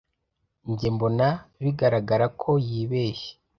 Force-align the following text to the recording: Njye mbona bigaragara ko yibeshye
Njye 0.69 0.87
mbona 0.95 1.27
bigaragara 1.61 2.25
ko 2.41 2.49
yibeshye 2.67 3.31